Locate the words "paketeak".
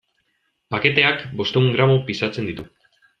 0.75-1.21